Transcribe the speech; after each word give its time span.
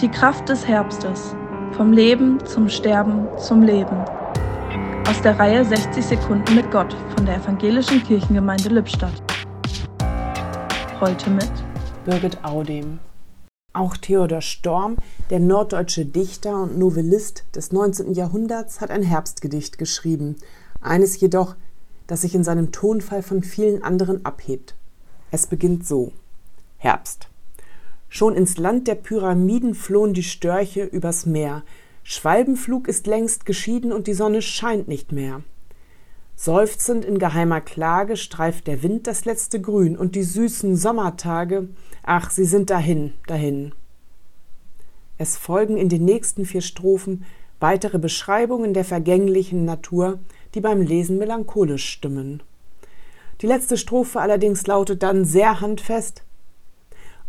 Die 0.00 0.08
Kraft 0.08 0.48
des 0.48 0.66
Herbstes. 0.66 1.34
Vom 1.72 1.92
Leben 1.92 2.42
zum 2.46 2.70
Sterben 2.70 3.28
zum 3.36 3.60
Leben. 3.60 4.02
Aus 5.06 5.20
der 5.20 5.38
Reihe 5.38 5.62
60 5.62 6.02
Sekunden 6.02 6.54
mit 6.54 6.70
Gott 6.70 6.96
von 7.14 7.26
der 7.26 7.36
Evangelischen 7.36 8.02
Kirchengemeinde 8.02 8.70
Lippstadt. 8.70 9.22
Heute 11.00 11.28
mit 11.28 11.50
Birgit 12.06 12.42
Audem. 12.42 12.98
Auch 13.74 13.94
Theodor 13.98 14.40
Storm, 14.40 14.96
der 15.28 15.38
norddeutsche 15.38 16.06
Dichter 16.06 16.62
und 16.62 16.78
Novellist 16.78 17.44
des 17.54 17.70
19. 17.70 18.14
Jahrhunderts, 18.14 18.80
hat 18.80 18.90
ein 18.90 19.02
Herbstgedicht 19.02 19.76
geschrieben. 19.76 20.36
Eines 20.80 21.20
jedoch, 21.20 21.56
das 22.06 22.22
sich 22.22 22.34
in 22.34 22.42
seinem 22.42 22.72
Tonfall 22.72 23.22
von 23.22 23.42
vielen 23.42 23.82
anderen 23.82 24.24
abhebt. 24.24 24.74
Es 25.30 25.46
beginnt 25.46 25.86
so. 25.86 26.12
Herbst. 26.78 27.29
Schon 28.12 28.34
ins 28.34 28.58
Land 28.58 28.88
der 28.88 28.96
Pyramiden 28.96 29.72
flohen 29.72 30.14
die 30.14 30.24
Störche 30.24 30.82
übers 30.82 31.26
Meer. 31.26 31.62
Schwalbenflug 32.02 32.88
ist 32.88 33.06
längst 33.06 33.46
geschieden 33.46 33.92
und 33.92 34.08
die 34.08 34.14
Sonne 34.14 34.42
scheint 34.42 34.88
nicht 34.88 35.12
mehr. 35.12 35.42
Seufzend 36.34 37.04
in 37.04 37.20
geheimer 37.20 37.60
Klage 37.60 38.16
streift 38.16 38.66
der 38.66 38.82
Wind 38.82 39.06
das 39.06 39.26
letzte 39.26 39.60
Grün 39.60 39.96
und 39.96 40.16
die 40.16 40.24
süßen 40.24 40.74
Sommertage, 40.74 41.68
ach, 42.02 42.30
sie 42.30 42.46
sind 42.46 42.70
dahin, 42.70 43.12
dahin. 43.28 43.72
Es 45.16 45.36
folgen 45.36 45.76
in 45.76 45.88
den 45.88 46.04
nächsten 46.04 46.46
vier 46.46 46.62
Strophen 46.62 47.24
weitere 47.60 47.98
Beschreibungen 47.98 48.74
der 48.74 48.84
vergänglichen 48.84 49.64
Natur, 49.64 50.18
die 50.54 50.60
beim 50.60 50.82
Lesen 50.82 51.18
melancholisch 51.18 51.88
stimmen. 51.88 52.42
Die 53.40 53.46
letzte 53.46 53.76
Strophe 53.76 54.18
allerdings 54.18 54.66
lautet 54.66 55.04
dann 55.04 55.24
sehr 55.24 55.60
handfest 55.60 56.24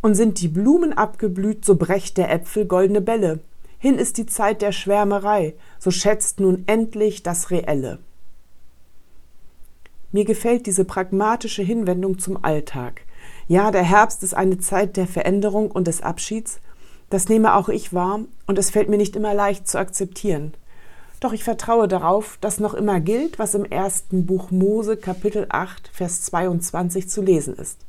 Und 0.02 0.16
sind 0.16 0.42
die 0.42 0.48
Blumen 0.48 0.94
abgeblüht, 0.94 1.64
so 1.64 1.76
brecht 1.76 2.18
der 2.18 2.32
Äpfel 2.32 2.66
goldene 2.66 3.02
Bälle. 3.02 3.40
Hin 3.78 3.98
ist 3.98 4.18
die 4.18 4.26
Zeit 4.26 4.62
der 4.62 4.72
Schwärmerei, 4.72 5.54
so 5.80 5.92
schätzt 5.92 6.40
nun 6.40 6.64
endlich 6.68 7.24
das 7.24 7.52
Reelle. 7.52 8.00
Mir 10.12 10.26
gefällt 10.26 10.66
diese 10.66 10.86
pragmatische 10.86 11.64
Hinwendung 11.64 12.20
zum 12.20 12.44
Alltag. 12.44 13.02
Ja, 13.48 13.72
der 13.72 13.84
Herbst 13.84 14.24
ist 14.24 14.34
eine 14.34 14.60
Zeit 14.60 14.98
der 14.98 15.08
Veränderung 15.08 15.72
und 15.72 15.88
des 15.88 16.02
Abschieds, 16.02 16.60
das 17.10 17.28
nehme 17.28 17.56
auch 17.56 17.70
ich 17.70 17.94
wahr, 17.94 18.22
und 18.48 18.58
es 18.58 18.70
fällt 18.70 18.90
mir 18.90 18.98
nicht 18.98 19.16
immer 19.16 19.34
leicht 19.34 19.68
zu 19.68 19.78
akzeptieren. 19.78 20.54
Doch 21.20 21.34
ich 21.34 21.44
vertraue 21.44 21.88
darauf, 21.88 22.38
dass 22.42 22.60
noch 22.60 22.74
immer 22.74 23.00
gilt, 23.00 23.38
was 23.38 23.54
im 23.54 23.66
ersten 23.66 24.26
Buch 24.26 24.50
Mose 24.50 24.98
Kapitel 24.98 25.46
8, 25.50 25.90
Vers 25.94 26.24
22 26.24 27.10
zu 27.10 27.22
lesen 27.22 27.56
ist. 27.56 27.80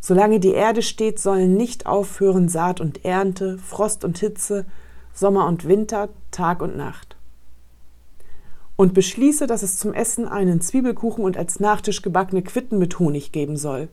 Solange 0.00 0.40
die 0.40 0.52
Erde 0.52 0.82
steht, 0.82 1.18
sollen 1.18 1.56
nicht 1.56 1.86
aufhören 1.86 2.48
Saat 2.48 2.80
und 2.80 3.04
Ernte, 3.04 3.58
Frost 3.58 4.04
und 4.04 4.18
Hitze, 4.18 4.64
Sommer 5.12 5.46
und 5.46 5.66
Winter, 5.66 6.08
Tag 6.30 6.62
und 6.62 6.76
Nacht. 6.76 7.16
Und 8.76 8.92
beschließe, 8.92 9.46
dass 9.46 9.62
es 9.62 9.78
zum 9.78 9.94
Essen 9.94 10.28
einen 10.28 10.60
Zwiebelkuchen 10.60 11.24
und 11.24 11.36
als 11.36 11.60
Nachtisch 11.60 12.02
gebackene 12.02 12.42
Quitten 12.42 12.78
mit 12.78 12.98
Honig 12.98 13.32
geben 13.32 13.56
soll. 13.56 13.88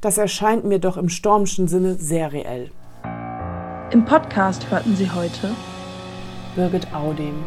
Das 0.00 0.16
erscheint 0.16 0.64
mir 0.64 0.78
doch 0.78 0.96
im 0.96 1.08
stormschen 1.08 1.68
Sinne 1.68 1.96
sehr 1.96 2.32
reell. 2.32 2.70
Im 3.90 4.04
Podcast 4.04 4.70
hörten 4.70 4.94
Sie 4.94 5.10
heute 5.10 5.50
Birgit 6.54 6.94
Audem. 6.94 7.42